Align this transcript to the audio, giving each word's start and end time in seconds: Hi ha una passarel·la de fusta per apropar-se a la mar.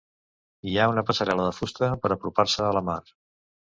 Hi 0.69 0.77
ha 0.83 0.87
una 0.93 1.03
passarel·la 1.11 1.45
de 1.49 1.53
fusta 1.57 1.91
per 2.07 2.11
apropar-se 2.17 2.67
a 2.71 2.75
la 2.79 2.87
mar. 2.89 3.01